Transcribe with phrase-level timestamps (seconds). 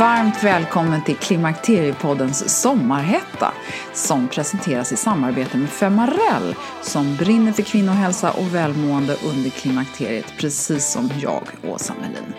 [0.00, 3.52] Varmt välkommen till Klimakteriepoddens sommarhetta
[3.92, 10.92] som presenteras i samarbete med Femarell som brinner för kvinnohälsa och välmående under klimakteriet precis
[10.92, 12.34] som jag, Åsa Melin.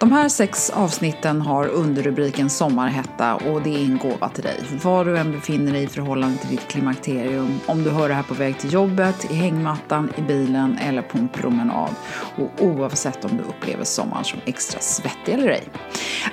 [0.00, 4.58] De här sex avsnitten har underrubriken Sommarhetta och det är en gåva till dig.
[4.82, 8.22] Var du än befinner dig i förhållande till ditt klimakterium, om du hör det här
[8.22, 11.90] på väg till jobbet, i hängmattan, i bilen eller på en promenad.
[12.36, 15.62] Och oavsett om du upplever sommaren som extra svettig eller ej.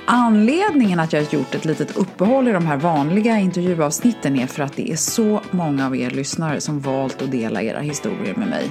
[0.06, 4.62] Anledningen att jag har gjort ett litet uppehåll i de här vanliga intervjuavsnitten är för
[4.62, 8.48] att det är så många av er lyssnare som valt att dela era historier med
[8.48, 8.70] mig.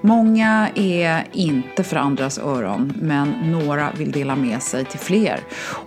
[0.00, 5.40] Många är inte för andras öron, men några vill dela med sig till fler.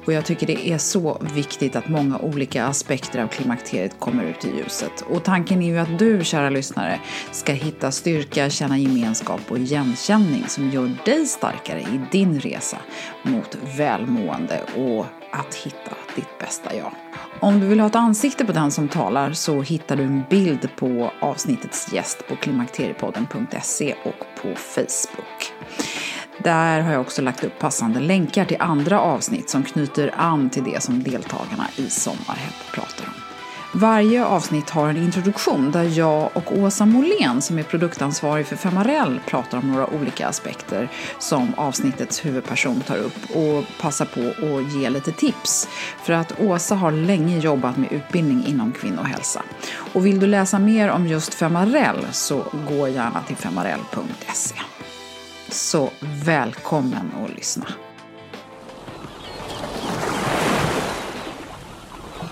[0.06, 4.46] Och jag tycker det är så viktigt att många olika aspekter av klimakteriet kommer ut
[4.46, 5.02] i ljuset.
[5.02, 7.00] Och tanken är ju att du, kära lyssnare,
[7.32, 12.78] ska hitta styrka, känna gemenskap och igenkänning som gör dig starkare i din resa
[13.24, 16.92] mot välmående och att hitta ditt bästa jag.
[17.40, 20.70] Om du vill ha ett ansikte på den som talar så hittar du en bild
[20.76, 25.54] på avsnittets gäst på klimakteriepodden.se och på Facebook.
[26.48, 30.64] Där har jag också lagt upp passande länkar till andra avsnitt som knyter an till
[30.64, 33.14] det som deltagarna i Sommarhett pratar om.
[33.80, 39.20] Varje avsnitt har en introduktion där jag och Åsa Molén som är produktansvarig för Femarell
[39.28, 44.90] pratar om några olika aspekter som avsnittets huvudperson tar upp och passar på att ge
[44.90, 45.70] lite tips.
[46.04, 49.42] För att Åsa har länge jobbat med utbildning inom kvinnohälsa.
[49.94, 54.56] Och vill du läsa mer om just Femarell så gå gärna till femarell.se.
[55.50, 55.90] Så
[56.26, 57.68] välkommen att lyssna.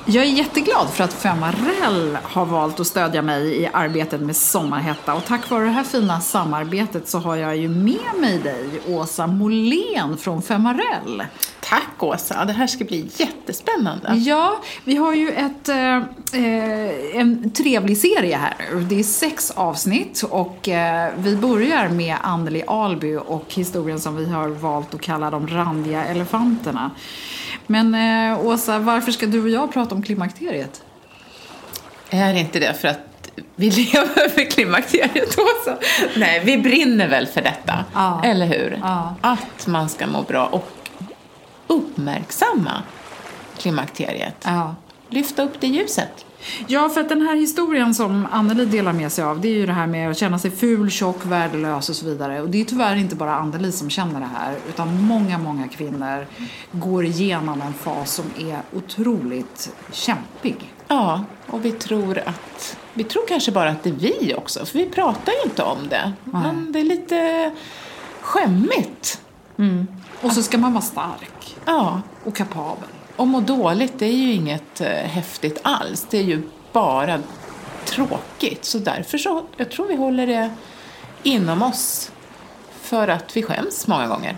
[0.08, 5.14] Jag är jätteglad för att Femarell har valt att stödja mig i arbetet med Sommarhetta.
[5.14, 9.28] Och tack vare det här fina samarbetet så har jag ju med mig dig, Åsa
[9.28, 11.24] Molén från Femarell.
[11.70, 14.14] Tack Åsa, det här ska bli jättespännande.
[14.16, 18.56] Ja, vi har ju ett, eh, en trevlig serie här.
[18.90, 24.26] Det är sex avsnitt och eh, vi börjar med Anneli Alby och historien som vi
[24.30, 26.92] har valt att kalla de randiga elefanterna.
[27.68, 30.82] Men eh, Åsa, varför ska du och jag prata om klimakteriet?
[32.10, 33.00] Är inte det för att
[33.56, 35.78] vi lever för klimakteriet Åsa?
[36.18, 38.22] Nej, vi brinner väl för detta, Ja.
[38.24, 38.80] eller hur?
[38.82, 39.16] Ja.
[39.22, 40.72] Att man ska må bra och
[41.68, 42.84] uppmärksamma
[43.58, 44.36] klimakteriet.
[44.44, 44.76] Ja.
[45.10, 46.26] Lyfta upp det ljuset.
[46.68, 49.66] Ja, för att den här historien som Anneli delar med sig av, det är ju
[49.66, 52.42] det här med att känna sig ful, tjock, värdelös och så vidare.
[52.42, 56.28] Och det är tyvärr inte bara Anneli som känner det här, utan många, många kvinnor
[56.72, 60.74] går igenom en fas som är otroligt kämpig.
[60.88, 64.78] Ja, och vi tror att vi tror kanske bara att det är vi också, för
[64.78, 66.14] vi pratar ju inte om det.
[66.24, 67.52] Men det är lite
[68.22, 69.22] skämmigt.
[70.22, 72.90] Och så ska man vara stark Ja, och kapabel.
[73.16, 76.08] och må dåligt det är ju inget eh, häftigt alls.
[76.10, 76.42] Det är ju
[76.74, 77.20] bara
[77.86, 78.66] tråkigt.
[78.66, 80.50] Så därför så, jag tror vi håller det
[81.24, 82.12] inom oss
[82.82, 84.38] för att vi skäms många gånger.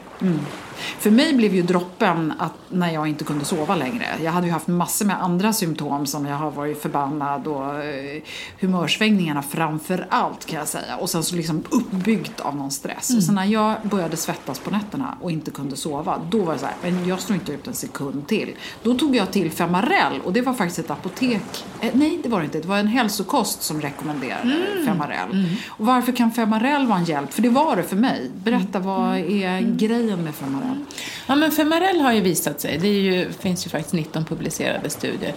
[0.99, 4.05] För mig blev ju droppen att när jag inte kunde sova längre.
[4.23, 8.21] Jag hade ju haft massor med andra symptom som jag har varit förbannad och eh,
[8.59, 10.97] humörsvängningarna framför allt kan jag säga.
[10.97, 13.09] Och sen så liksom uppbyggt av någon stress.
[13.09, 13.17] Mm.
[13.17, 16.59] Och sen när jag började svettas på nätterna och inte kunde sova, då var det
[16.59, 18.55] så här, men jag står inte ut en sekund till.
[18.83, 22.39] Då tog jag till Femarel och det var faktiskt ett apotek, eh, nej det var
[22.39, 24.85] det inte, det var en hälsokost som rekommenderade mm.
[24.85, 25.31] Femarel.
[25.31, 25.45] Mm.
[25.67, 27.33] Och varför kan Femarel vara en hjälp?
[27.33, 28.31] För det var det för mig.
[28.43, 29.43] Berätta, vad mm.
[29.43, 30.35] är grejen med
[30.67, 30.85] Femarel?
[31.27, 35.33] Ja men Femarel har ju visat sig, det ju, finns ju faktiskt 19 publicerade studier,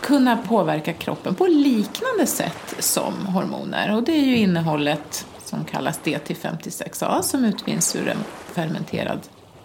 [0.00, 3.96] kunna påverka kroppen på liknande sätt som hormoner.
[3.96, 8.18] Och det är ju innehållet som kallas DT56A som utvinns ur en
[8.54, 9.20] fermenterad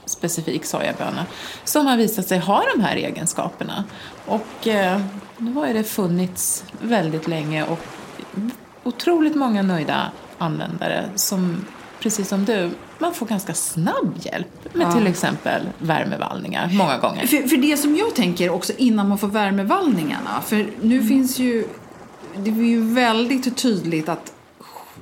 [0.06, 1.26] specifik sojaböna
[1.64, 3.84] som har visat sig ha de här egenskaperna.
[4.26, 5.02] Och eh,
[5.38, 7.80] nu har det funnits väldigt länge och
[8.84, 11.66] otroligt många nöjda användare som,
[12.02, 12.70] precis som du,
[13.00, 14.92] man får ganska snabb hjälp med ja.
[14.92, 17.28] till exempel värmevallningar många gånger.
[17.28, 21.08] För, för, det som jag tänker också innan man får värmevallningarna, för nu mm.
[21.08, 21.68] finns ju,
[22.38, 24.34] det är ju väldigt tydligt att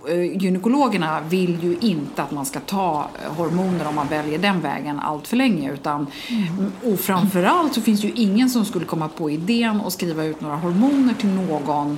[0.08, 4.62] Eh, gynekologerna vill ju inte att man ska ta eh, hormoner om man väljer den
[4.62, 5.74] vägen allt för länge.
[5.74, 6.72] Utan, mm.
[6.84, 10.56] Och framförallt så finns ju ingen som skulle komma på idén att skriva ut några
[10.56, 11.98] hormoner till någon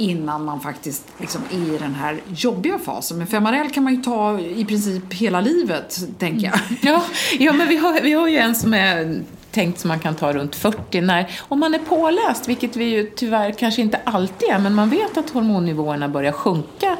[0.00, 3.18] innan man faktiskt liksom är i den här jobbiga fasen.
[3.18, 6.54] Men Femarel kan man ju ta i princip hela livet, tänker jag.
[6.54, 6.78] Mm.
[6.82, 7.02] Ja,
[7.38, 10.32] ja men vi har, vi har ju en som är tänkt som man kan ta
[10.32, 14.58] runt 40 när, om man är påläst, vilket vi ju tyvärr kanske inte alltid är,
[14.58, 16.96] men man vet att hormonnivåerna börjar sjunka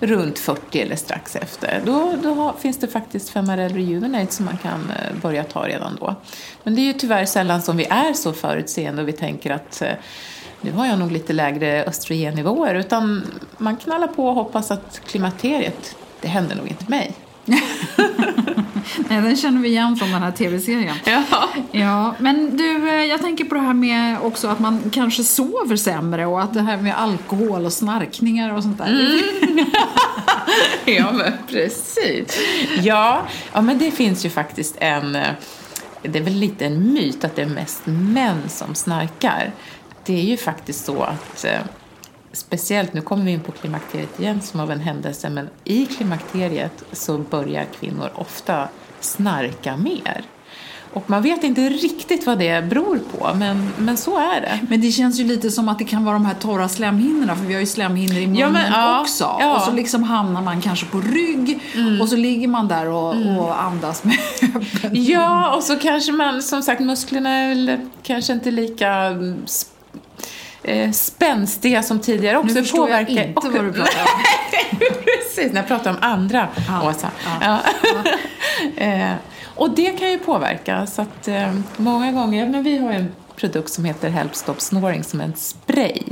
[0.00, 1.82] runt 40 eller strax efter.
[1.84, 5.96] Då, då har, finns det faktiskt Femarel Rejuvenate som man kan eh, börja ta redan
[6.00, 6.14] då.
[6.62, 9.82] Men det är ju tyvärr sällan som vi är så förutseende och vi tänker att
[9.82, 9.92] eh,
[10.62, 12.74] nu har jag nog lite lägre östrogennivåer.
[12.74, 13.22] Utan
[13.58, 17.14] man knallar på och hoppas att klimakteriet, det händer nog inte mig.
[19.08, 20.96] Nej, den känner vi igen från den här tv-serien.
[21.04, 21.22] Ja.
[21.72, 22.14] ja.
[22.18, 26.26] Men du, eh, jag tänker på det här med också att man kanske sover sämre
[26.26, 28.86] och att det här med alkohol och snarkningar och sånt där.
[28.86, 29.66] Mm.
[30.84, 32.38] ja, men precis.
[32.82, 33.22] Ja,
[33.52, 35.16] ja, men det finns ju faktiskt en...
[35.16, 35.28] Eh,
[36.02, 39.52] det är väl lite en myt att det är mest män som snarkar.
[40.04, 41.60] Det är ju faktiskt så att eh,
[42.32, 46.84] speciellt, nu kommer vi in på klimakteriet igen som av en händelse, men i klimakteriet
[46.92, 48.68] så börjar kvinnor ofta
[49.00, 50.24] snarka mer.
[50.94, 54.58] Och man vet inte riktigt vad det beror på, men, men så är det.
[54.68, 57.44] Men det känns ju lite som att det kan vara de här torra slemhinnorna, för
[57.44, 59.36] vi har ju slemhinnor i munnen ja, men, ja, också.
[59.40, 59.56] Ja.
[59.56, 62.00] Och så liksom hamnar man kanske på rygg mm.
[62.00, 63.38] och så ligger man där och, mm.
[63.38, 68.50] och andas med öppen Ja, och så kanske man, som sagt, musklerna är kanske inte
[68.50, 69.10] lika
[70.62, 72.54] eh, spänstiga som tidigare också.
[72.54, 73.12] Nu förstår påverkar.
[73.12, 74.22] jag inte vad du pratar om.
[75.04, 76.88] Precis, när jag pratar om andra ja.
[76.88, 77.10] Åsa.
[77.40, 77.60] Ja.
[77.82, 78.12] Ja.
[78.84, 79.12] eh,
[79.54, 80.86] och det kan ju påverka.
[80.86, 85.04] Så att eh, många gånger, men vi har en produkt som heter Help Stop Snoring
[85.04, 86.02] som en spray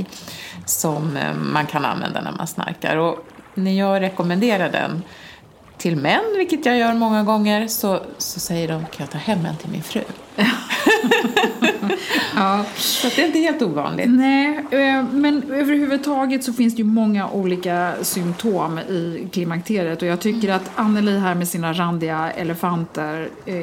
[0.65, 2.97] som eh, man kan använda när man snarkar.
[2.97, 5.03] Och när jag rekommenderar den
[5.77, 9.45] till män, vilket jag gör många gånger, så, så säger de kan jag ta hem
[9.45, 10.01] en till min fru.
[12.35, 12.65] ja.
[12.75, 14.09] Så det är inte helt ovanligt.
[14.09, 20.19] Nej, eh, men överhuvudtaget så finns det ju många olika symptom i klimakteriet och jag
[20.19, 23.55] tycker att Anneli här med sina randiga elefanter eh,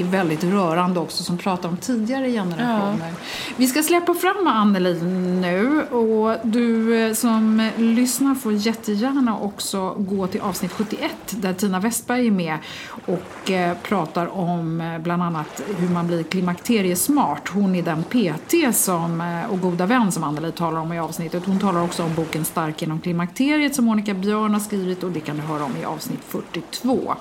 [0.00, 3.08] är väldigt rörande också som pratar om tidigare generationer.
[3.08, 3.14] Ja.
[3.56, 5.02] Vi ska släppa fram Anneli
[5.40, 11.80] nu och du eh, som lyssnar får jättegärna också gå till avsnitt 71 där Tina
[11.80, 12.58] Westberg är med
[13.06, 13.50] och
[13.82, 17.48] pratar om bland annat hur man blir klimakteriesmart.
[17.48, 21.42] Hon är den PT som, eh, och goda vän som Anneli talar om i avsnittet.
[21.46, 25.20] Hon talar också om boken Stark genom klimakteriet som Monica Björn har skrivit och det
[25.20, 27.14] kan du höra om i avsnitt 42.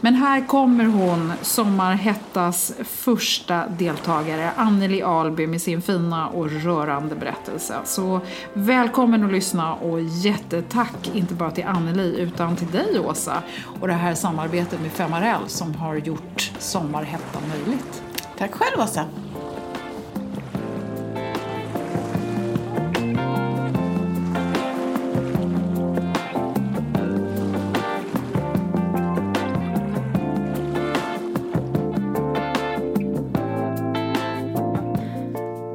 [0.00, 7.74] Men här kommer hon, Sommarhettas första deltagare, Anneli Alby med sin fina och rörande berättelse.
[7.84, 8.20] Så
[8.52, 13.42] välkommen att lyssna och jättetack inte bara till Anneli utan till dig Åsa
[13.80, 18.07] och det här samarbetet med Femarell som har gjort Sommarhetta möjligt.
[18.38, 19.06] Tack själv Åsa.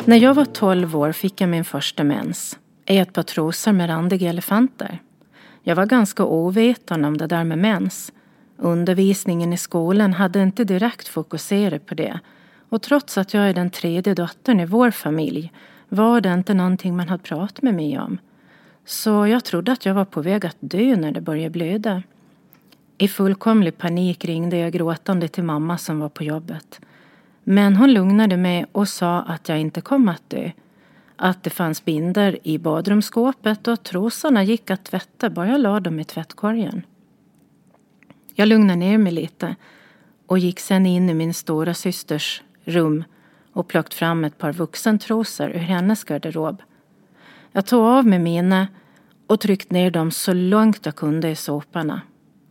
[0.05, 3.89] När jag var 12 år fick jag min första mens i ett par trosor med
[3.89, 5.00] randiga elefanter.
[5.63, 8.12] Jag var ganska ovetande om det där med mens.
[8.58, 12.20] Undervisningen i skolan hade inte direkt fokuserat på det
[12.74, 15.51] och trots att jag är den tredje dottern i vår familj
[15.89, 18.18] var det inte någonting man hade pratat med mig om.
[18.86, 22.03] Så jag trodde att jag var på väg att dö när det började blöda.
[22.98, 26.80] I fullkomlig panik ringde jag gråtande till mamma som var på jobbet.
[27.44, 30.51] Men hon lugnade mig och sa att jag inte kom att dö.
[31.15, 35.80] Att det fanns binder i badrumsskåpet och att trosorna gick att tvätta bara jag la
[35.80, 36.86] dem i tvättkorgen.
[38.36, 39.56] Jag lugnade ner mig lite
[40.27, 43.03] och gick sen in i min stora systers rum
[43.53, 46.62] och plockat fram ett par vuxentrosor ur hennes garderob.
[47.51, 48.67] Jag tog av mig mina
[49.27, 52.01] och tryckte ner dem så långt jag kunde i soporna.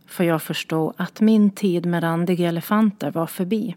[0.07, 3.75] För jag förstod att min tid med randiga elefanter var förbi.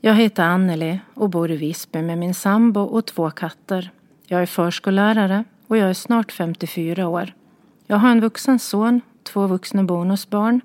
[0.00, 3.90] Jag heter Anneli och bor i Visby med min sambo och två katter.
[4.26, 7.34] Jag är förskollärare och jag är snart 54 år.
[7.86, 10.60] Jag har en vuxen son, två vuxna bonusbarn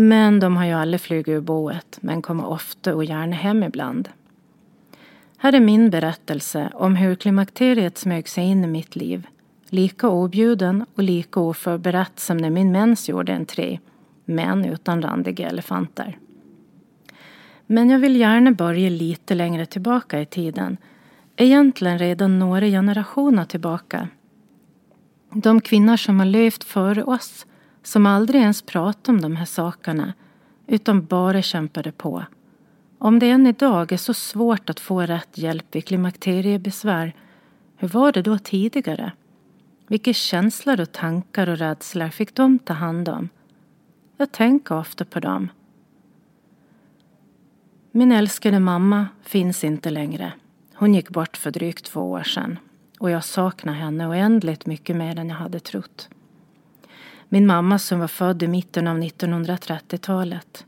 [0.00, 4.08] men de har ju aldrig flugit ur boet men kommer ofta och gärna hem ibland.
[5.38, 9.26] Här är min berättelse om hur klimakteriet smög sig in i mitt liv.
[9.68, 13.78] Lika objuden och lika oförberett som när min mens gjorde en tre,
[14.24, 16.18] men utan randiga elefanter.
[17.66, 20.76] Men jag vill gärna börja lite längre tillbaka i tiden.
[21.36, 24.08] Egentligen redan några generationer tillbaka.
[25.32, 27.46] De kvinnor som har levt före oss,
[27.88, 30.14] som aldrig ens pratade om de här sakerna,
[30.66, 32.24] utan bara kämpade på.
[32.98, 37.14] Om det än idag är så svårt att få rätt hjälp vid klimakteriebesvär,
[37.76, 39.12] hur var det då tidigare?
[39.86, 43.28] Vilka känslor och tankar och rädslor fick de ta hand om?
[44.16, 45.48] Jag tänker ofta på dem.
[47.92, 50.32] Min älskade mamma finns inte längre.
[50.74, 52.58] Hon gick bort för drygt två år sedan
[52.98, 56.08] och jag saknar henne oändligt mycket mer än jag hade trott.
[57.28, 60.66] Min mamma som var född i mitten av 1930-talet.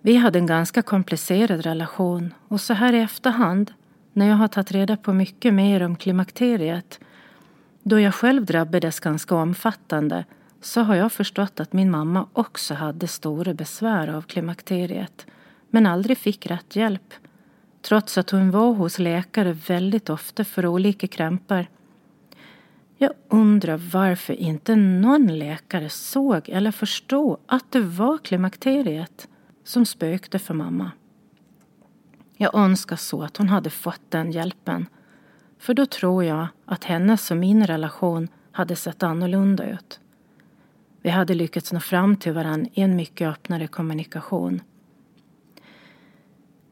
[0.00, 3.72] Vi hade en ganska komplicerad relation och så här i efterhand,
[4.12, 7.00] när jag har tagit reda på mycket mer om klimakteriet,
[7.82, 10.24] då jag själv drabbades ganska omfattande,
[10.60, 15.26] så har jag förstått att min mamma också hade stora besvär av klimakteriet
[15.70, 17.14] men aldrig fick rätt hjälp.
[17.82, 21.66] Trots att hon var hos läkare väldigt ofta för olika krämpor.
[22.98, 29.28] Jag undrar varför inte någon läkare såg eller förstod att det var klimakteriet
[29.64, 30.90] som spökte för mamma.
[32.36, 34.86] Jag önskar så att hon hade fått den hjälpen.
[35.58, 40.00] För då tror jag att hennes och min relation hade sett annorlunda ut.
[41.02, 44.60] Vi hade lyckats nå fram till varandra i en mycket öppnare kommunikation.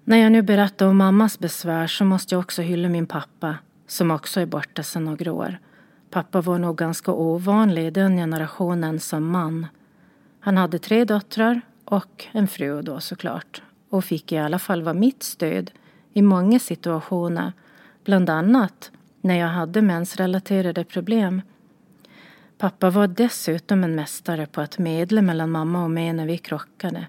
[0.05, 4.11] När jag nu berättar om mammas besvär så måste jag också hylla min pappa som
[4.11, 5.59] också är borta sedan några år.
[6.13, 9.67] Pappa var nog ganska ovanlig i den generationen som man.
[10.41, 14.95] Han hade tre döttrar och en fru då såklart och fick i alla fall vara
[14.95, 15.71] mitt stöd
[16.13, 17.53] i många situationer,
[18.05, 18.91] bland annat
[19.21, 21.43] när jag hade mensrelaterade problem.
[22.59, 27.07] Pappa var dessutom en mästare på att medla mellan mamma och mig när vi krockade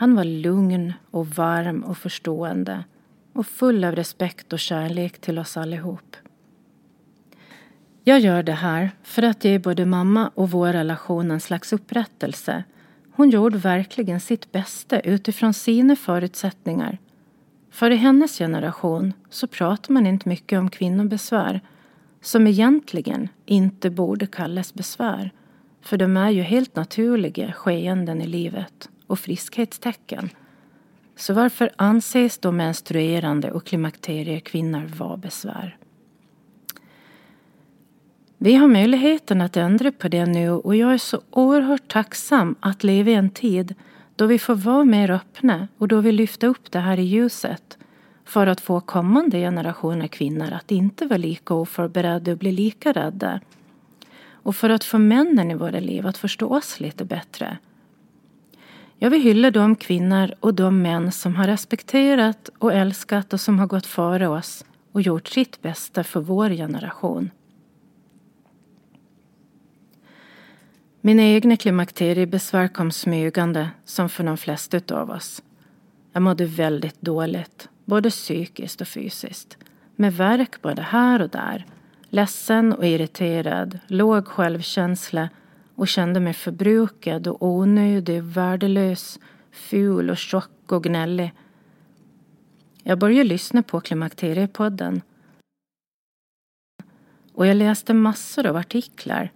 [0.00, 2.84] han var lugn och varm och förstående
[3.32, 6.16] och full av respekt och kärlek till oss allihop.
[8.10, 12.64] Jag gör det här för att ge både mamma och vår relation en slags upprättelse.
[13.12, 16.98] Hon gjorde verkligen sitt bästa utifrån sina förutsättningar.
[17.70, 21.60] För i hennes generation så pratar man inte mycket om kvinnobesvär
[22.20, 25.30] som egentligen inte borde kallas besvär.
[25.82, 30.30] För de är ju helt naturliga skeenden i livet och friskhetstecken.
[31.16, 35.76] Så varför anses då menstruerande och klimakteriekvinnor vara besvär?
[38.42, 42.84] Vi har möjligheten att ändra på det nu och jag är så oerhört tacksam att
[42.84, 43.74] leva i en tid
[44.16, 47.78] då vi får vara mer öppna och då vi lyfter upp det här i ljuset
[48.24, 53.40] för att få kommande generationer kvinnor att inte vara lika oförberedda och bli lika rädda.
[54.32, 57.58] Och för att få männen i våra liv att förstå oss lite bättre
[59.02, 63.58] jag vill hylla de kvinnor och de män som har respekterat och älskat och som
[63.58, 67.30] har gått före oss och gjort sitt bästa för vår generation.
[71.02, 75.42] Mina egna klimakteriebesvär kom smygande som för de flesta av oss.
[76.12, 79.56] Jag mådde väldigt dåligt, både psykiskt och fysiskt.
[79.96, 81.66] Med värk både här och där.
[82.08, 85.28] Ledsen och irriterad, låg självkänsla
[85.74, 91.32] och kände mig förbrukad och onödig, värdelös, ful och tjock och gnällig.
[92.82, 95.02] Jag började lyssna på Klimakteriepodden.
[97.34, 99.30] Och jag läste massor av artiklar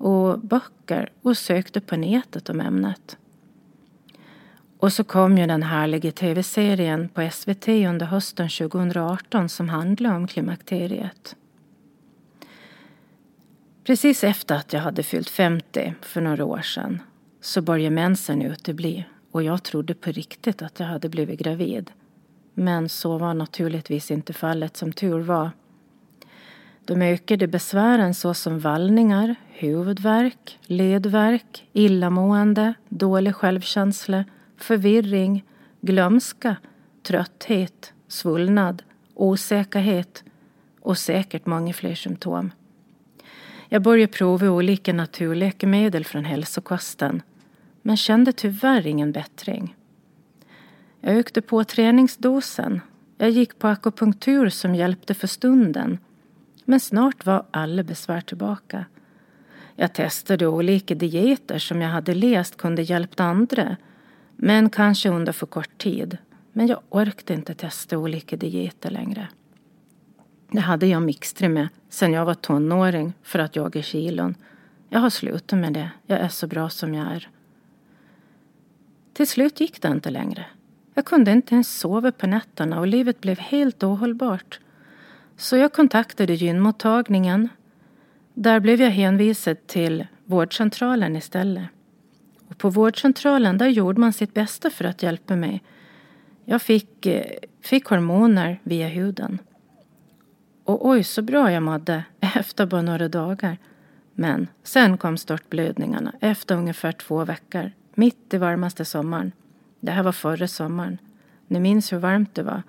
[0.00, 3.16] och böcker och sökte på nätet om ämnet.
[4.78, 10.26] Och så kom ju den härliga tv-serien på SVT under hösten 2018 som handlade om
[10.26, 11.36] klimakteriet.
[13.84, 17.02] Precis efter att jag hade fyllt 50 för några år sedan
[17.40, 21.90] så började mensen utebli och jag trodde på riktigt att jag hade blivit gravid.
[22.54, 25.50] Men så var naturligtvis inte fallet som tur var.
[26.84, 34.24] De ökade besvären såsom vallningar, huvudvärk, ledvärk, illamående, dålig självkänsla,
[34.56, 35.44] förvirring,
[35.80, 36.56] glömska,
[37.02, 38.82] trötthet, svullnad,
[39.14, 40.24] osäkerhet
[40.80, 42.50] och säkert många fler symptom.
[43.68, 47.22] Jag började prova olika naturläkemedel från hälsokosten
[47.82, 49.76] men kände tyvärr ingen bättring.
[51.00, 52.80] Jag ökade på träningsdosen.
[53.18, 55.98] Jag gick på akupunktur som hjälpte för stunden.
[56.70, 58.84] Men snart var alla besvär tillbaka.
[59.76, 63.76] Jag testade olika dieter som jag hade läst kunde hjälpt andra.
[64.36, 66.18] Men kanske under för kort tid.
[66.52, 69.28] Men jag orkade inte testa olika dieter längre.
[70.50, 74.34] Det hade jag mixtrat med sen jag var tonåring för att jaga kilon.
[74.88, 75.90] Jag har slutat med det.
[76.06, 77.28] Jag är så bra som jag är.
[79.12, 80.46] Till slut gick det inte längre.
[80.94, 84.60] Jag kunde inte ens sova på nätterna och livet blev helt ohållbart.
[85.40, 87.48] Så jag kontaktade gynmottagningen.
[88.34, 91.64] Där blev jag hänvisad till vårdcentralen istället.
[92.48, 95.62] Och på vårdcentralen där gjorde man sitt bästa för att hjälpa mig.
[96.44, 97.24] Jag fick, eh,
[97.62, 99.38] fick hormoner via huden.
[100.64, 103.58] Och oj så bra jag mådde efter bara några dagar.
[104.14, 107.72] Men sen kom störtblödningarna efter ungefär två veckor.
[107.94, 109.32] Mitt i varmaste sommaren.
[109.80, 110.98] Det här var förra sommaren.
[111.46, 112.62] Ni minns hur varmt det var.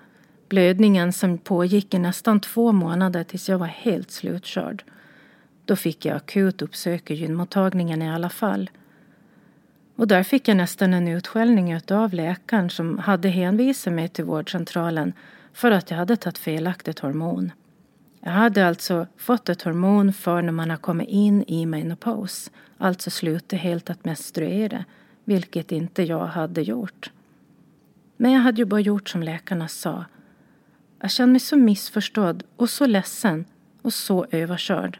[0.52, 4.84] Blödningen som pågick i nästan två månader tills jag var helt slutkörd.
[5.64, 8.70] Då fick jag akut uppsöka gynmottagningen i alla fall.
[9.96, 15.12] Och där fick jag nästan en utskällning av läkaren som hade hänvisat mig till vårdcentralen
[15.52, 17.52] för att jag hade tagit felaktigt hormon.
[18.20, 23.10] Jag hade alltså fått ett hormon för när man har kommit in i menopaus, alltså
[23.10, 24.84] slutat helt att menstruera,
[25.24, 27.10] vilket inte jag hade gjort.
[28.16, 30.04] Men jag hade ju bara gjort som läkarna sa.
[31.02, 33.44] Jag kände mig så missförstådd och så ledsen
[33.82, 34.98] och så överkörd.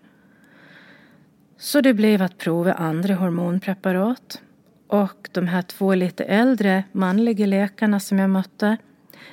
[1.59, 4.43] Så det blev att prova andra hormonpreparat.
[4.87, 8.77] Och de här två lite äldre manliga läkarna som jag mötte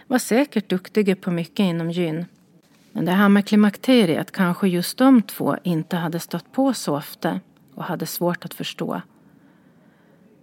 [0.07, 2.25] var säkert duktiga på mycket inom gyn.
[2.91, 7.39] Men det här med klimakteriet kanske just de två inte hade stött på så ofta
[7.75, 9.01] och hade svårt att förstå.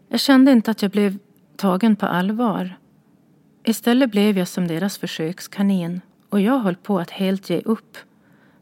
[0.09, 1.18] Jag kände inte att jag blev
[1.57, 2.79] tagen på allvar.
[3.64, 6.01] Istället blev jag som deras försökskanin
[6.37, 7.96] och jag höll på att helt ge upp.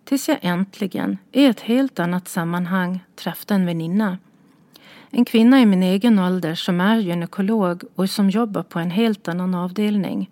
[0.04, 4.18] Tills jag äntligen, i ett helt annat sammanhang, träffade en väninna.
[5.10, 9.28] En kvinna i min egen ålder som är gynekolog och som jobbar på en helt
[9.28, 10.30] annan avdelning.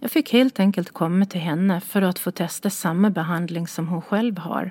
[0.00, 4.02] Jag fick helt enkelt komma till henne för att få testa samma behandling som hon
[4.02, 4.70] själv har.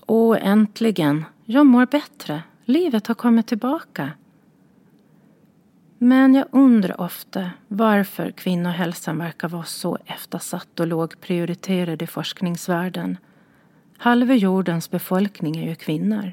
[0.00, 2.42] Och äntligen, jag mår bättre.
[2.64, 4.10] Livet har kommit tillbaka.
[6.04, 13.16] Men jag undrar ofta varför kvinnohälsan verkar vara så eftersatt och lågprioriterad i forskningsvärlden.
[13.98, 16.32] Halva jordens befolkning är ju kvinnor.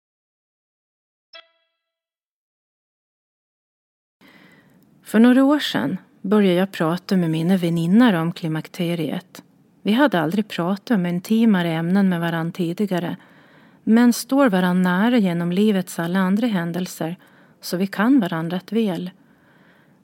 [5.11, 9.43] För några år sedan började jag prata med mina väninnor om klimakteriet.
[9.81, 13.17] Vi hade aldrig pratat om intimare ämnen med varandra tidigare
[13.83, 17.15] men står varandra nära genom livets alla andra händelser
[17.61, 19.11] så vi kan varandra rätt väl.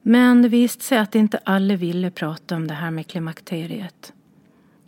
[0.02, 4.12] Men det visade sig att inte alla ville prata om det här med klimakteriet.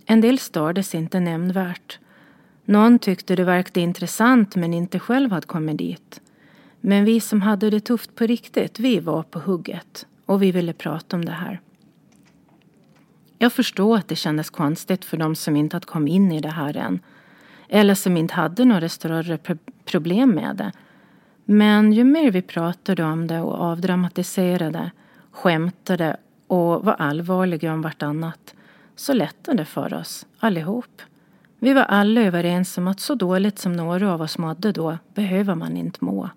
[0.07, 1.99] En del stördes inte nämnvärt.
[2.65, 6.21] Någon tyckte det verkade intressant men inte själv hade kommit dit.
[6.81, 10.73] Men vi som hade det tufft på riktigt, vi var på hugget och vi ville
[10.73, 11.61] prata om det här.
[13.39, 16.51] Jag förstår att det kändes konstigt för de som inte hade kommit in i det
[16.51, 17.01] här än.
[17.69, 19.39] Eller som inte hade några större
[19.85, 20.73] problem med det.
[21.45, 24.91] Men ju mer vi pratade om det och avdramatiserade,
[25.31, 26.17] skämtade
[26.47, 28.55] och var allvarliga om vartannat
[28.97, 31.03] så lättade det för oss allihop.
[31.59, 35.55] Vi var alla överens om att så dåligt som några av oss mådde då behöver
[35.55, 36.31] man inte må.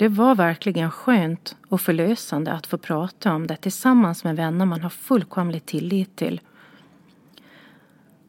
[0.00, 4.80] Det var verkligen skönt och förlösande att få prata om det tillsammans med vänner man
[4.80, 6.40] har fullkomlig tillit till.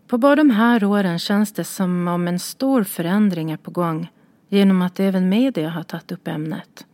[0.08, 4.12] På bara de här åren känns det som om en stor förändring är på gång
[4.50, 6.86] genom att även media har tagit upp ämnet.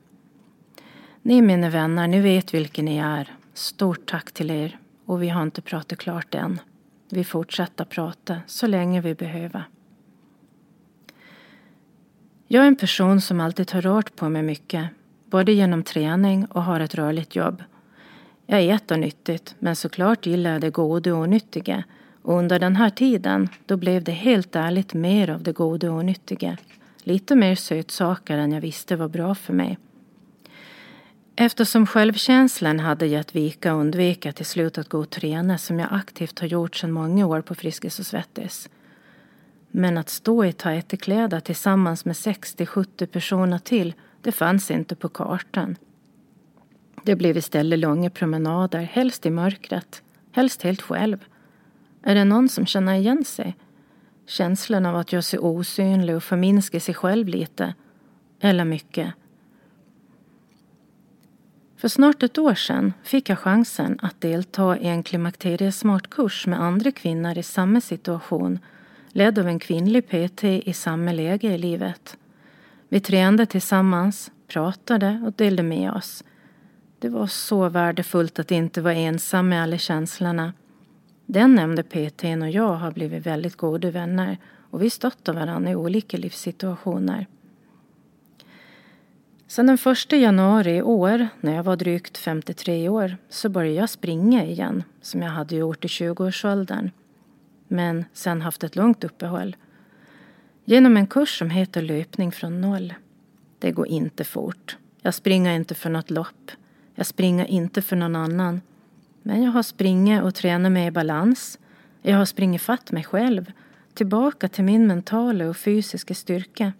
[1.21, 3.35] Ni mina vänner, ni vet vilka ni är.
[3.53, 6.59] Stort tack till er och vi har inte pratat klart än.
[7.09, 9.63] Vi fortsätter prata så länge vi behöver.
[12.49, 14.89] Jag är en person som alltid har rört på mig mycket,
[15.25, 17.63] både genom träning och har ett rörligt jobb.
[18.45, 21.83] Jag äter nyttigt, men såklart gillar jag det goda och onyttiga.
[22.21, 25.97] Och under den här tiden, då blev det helt ärligt mer av det goda och
[25.97, 26.57] onyttiga.
[27.03, 29.77] Lite mer sötsaker än jag visste var bra för mig.
[31.35, 35.89] Eftersom självkänslan hade gett vika undvek jag till slut att gå och träna som jag
[35.91, 38.69] aktivt har gjort sedan många år på Friskis och Svettis.
[39.71, 45.09] Men att stå i tajta kläder tillsammans med 60-70 personer till, det fanns inte på
[45.09, 45.75] kartan.
[47.03, 51.25] Det blev istället långa promenader, helst i mörkret, helst helt själv.
[52.03, 53.55] Är det någon som känner igen sig?
[54.25, 57.73] Känslan av att göra sig osynlig och förminska sig själv lite.
[58.39, 59.13] Eller mycket.
[61.77, 66.91] För snart ett år sedan fick jag chansen att delta i en klimakteriesmartkurs med andra
[66.91, 68.59] kvinnor i samma situation
[69.17, 72.17] ledd av en kvinnlig PT i samma läge i livet.
[72.89, 76.23] Vi tränade tillsammans, pratade och delade med oss.
[76.99, 80.53] Det var så värdefullt att inte vara ensam med alla känslorna.
[81.25, 84.37] Den nämnde PTn och jag har blivit väldigt goda vänner
[84.69, 87.27] och vi stöttar varandra i olika livssituationer.
[89.47, 93.89] Sedan den 1 januari i år, när jag var drygt 53 år, så började jag
[93.89, 96.91] springa igen, som jag hade gjort i 20-årsåldern
[97.67, 99.55] men sen haft ett långt uppehåll.
[100.65, 102.93] Genom en kurs som heter Löpning från noll.
[103.59, 104.77] Det går inte fort.
[105.01, 106.51] Jag springer inte för något lopp.
[106.95, 108.61] Jag springer inte för någon annan.
[109.21, 111.59] Men jag har springit och tränat mig i balans.
[112.01, 113.51] Jag har springit fatt mig själv.
[113.93, 116.73] Tillbaka till min mentala och fysiska styrka.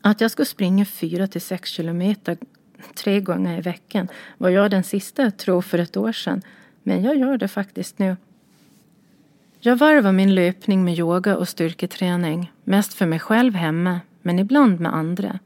[0.00, 2.36] Att jag skulle springa fyra till sex kilometer
[2.94, 6.42] tre gånger i veckan var jag den sista att tro för ett år sedan.
[6.82, 8.16] Men jag gör det faktiskt nu.
[9.60, 14.80] Jag varvar min löpning med yoga och styrketräning, mest för mig själv hemma, men ibland
[14.80, 15.38] med andra.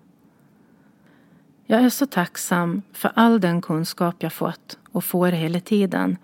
[1.67, 6.17] Jag är så tacksam för all den kunskap jag fått och får hela tiden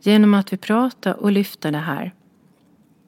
[0.00, 2.14] genom att vi pratar och lyfter det här.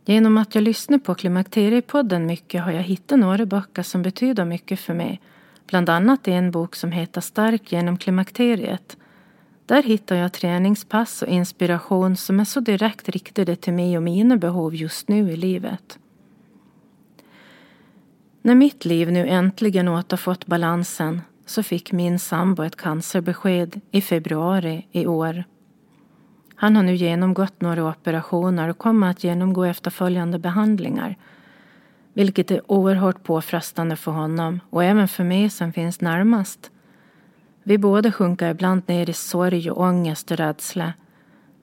[0.05, 4.81] Genom att jag lyssnar på Klimakteriepodden mycket har jag hittat några böcker som betyder mycket
[4.81, 5.21] för mig.
[5.67, 8.97] Bland annat en bok som heter Stark genom klimakteriet
[9.67, 14.37] där hittar jag träningspass och inspiration som är så direkt riktade till mig och mina
[14.37, 15.99] behov just nu i livet.
[18.43, 24.87] När mitt liv nu äntligen återfått balansen så fick min sambo ett cancerbesked i februari
[24.93, 25.45] i år.
[26.55, 31.17] Han har nu genomgått några operationer och kommer att genomgå efterföljande behandlingar.
[32.15, 36.71] vilket är oerhört påfrestande för honom och även för mig som finns närmast.
[37.69, 40.93] Vi båda sjunker ibland ner i sorg och ångest och rädsla.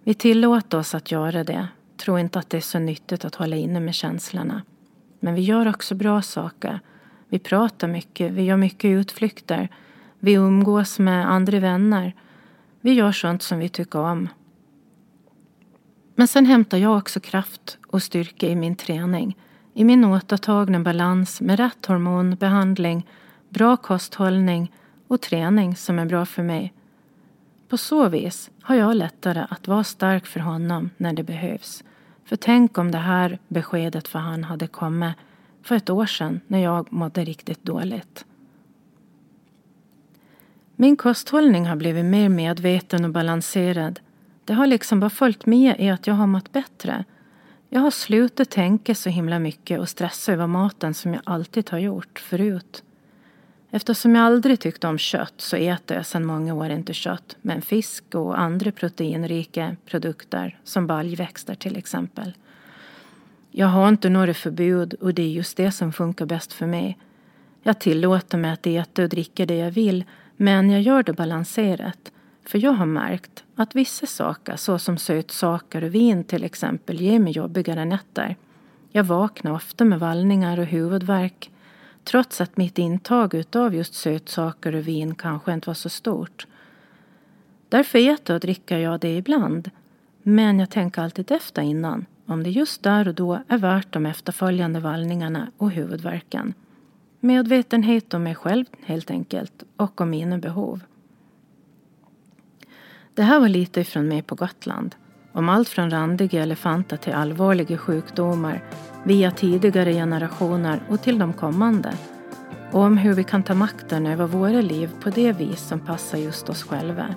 [0.04, 3.56] Vi tillåter oss att göra det, tror inte att det är så nyttigt att hålla
[3.56, 4.62] inne med känslorna.
[5.20, 6.80] Men vi gör också bra saker.
[7.30, 9.70] Vi pratar mycket, vi gör mycket utflykter.
[10.20, 12.16] Vi umgås med andra vänner.
[12.82, 14.30] Vi gör sånt som vi tycker om.
[16.16, 19.38] Men sen hämtar jag också kraft och styrka i min träning.
[19.74, 23.08] I min återtagna balans med rätt hormonbehandling,
[23.50, 24.72] bra kosthållning
[25.14, 26.74] och träning som är bra för mig.
[27.70, 31.84] På så vis har jag lättare att vara stark för honom när det behövs.
[32.26, 35.14] För tänk om det här beskedet för han hade kommit
[35.62, 38.26] för ett år sedan när jag mådde riktigt dåligt.
[40.76, 44.00] Min kosthållning har blivit mer medveten och balanserad.
[44.46, 47.06] Det har liksom bara följt med i att jag har mått bättre.
[47.70, 51.80] Jag har slutat tänka så himla mycket och stressa över maten som jag alltid har
[51.80, 52.84] gjort förut.
[53.76, 57.62] Eftersom jag aldrig tyckte om kött så äter jag sedan många år inte kött men
[57.62, 62.34] fisk och andra proteinrika produkter som baljväxter till exempel.
[63.52, 66.98] Jag har inte några förbud och det är just det som funkar bäst för mig.
[67.64, 70.04] Jag tillåter mig att äta och dricka det jag vill
[70.38, 72.12] men jag gör det balanserat.
[72.46, 77.34] För jag har märkt att vissa saker, såsom sötsaker och vin till exempel, ger mig
[77.34, 78.36] jobbigare nätter.
[78.92, 81.50] Jag vaknar ofta med vallningar och huvudvärk
[82.04, 86.48] trots att mitt intag utav just sötsaker och vin kanske inte var så stort.
[87.70, 89.70] Därför äter och dricker jag det ibland.
[90.24, 94.06] Men jag tänker alltid efter innan om det just där och då är värt de
[94.06, 96.54] efterföljande vallningarna och huvudvärken.
[97.20, 100.80] Medvetenhet om mig själv helt enkelt och om mina behov.
[103.14, 104.96] Det här var lite ifrån mig på Gotland.
[105.32, 108.64] Om allt från randiga elefanter till allvarliga sjukdomar
[109.04, 111.94] via tidigare generationer och till de kommande.
[112.72, 116.18] Och om hur vi kan ta makten över våra liv på det vis som passar
[116.18, 117.16] just oss själva.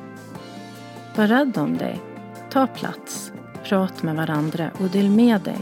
[1.16, 2.00] Var rädd om dig.
[2.50, 3.32] Ta plats.
[3.64, 5.58] Prat med varandra och del med dig.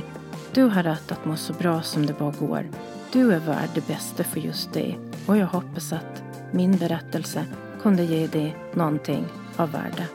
[0.52, 2.66] Du har rätt att må så bra som det bara går.
[3.12, 7.44] Du är värd det bästa för just dig och jag hoppas att min berättelse
[7.82, 9.24] kunde ge dig någonting
[9.56, 10.08] av värde.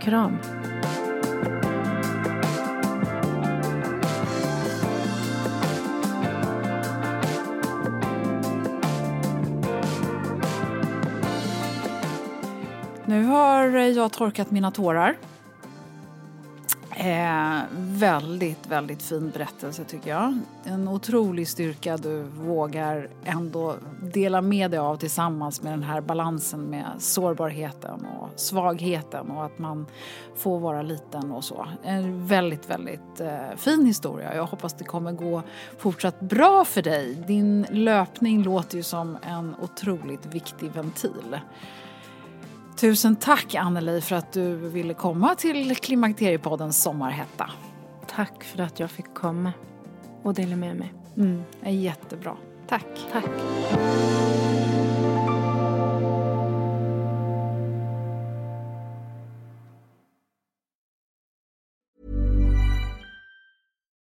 [0.00, 0.38] Kram!
[13.88, 15.16] Jag torkat mina tårar.
[16.96, 20.38] Eh, väldigt, väldigt fin berättelse tycker jag.
[20.64, 26.60] En otrolig styrka du vågar ändå dela med dig av tillsammans med den här balansen
[26.60, 29.86] med sårbarheten och svagheten och att man
[30.36, 31.66] får vara liten och så.
[31.82, 34.34] En väldigt, väldigt eh, fin historia.
[34.34, 35.42] Jag hoppas det kommer gå
[35.78, 37.14] fortsatt bra för dig.
[37.26, 41.38] Din löpning låter ju som en otroligt viktig ventil.
[42.76, 47.50] Tusen tack Anneli för att du ville komma till Klimakteriepoddens sommarhetta.
[48.06, 49.52] Tack för att jag fick komma
[50.22, 50.92] och dela med mig.
[51.16, 52.36] Mm, jättebra.
[52.68, 52.86] Tack.
[53.12, 53.30] Tack.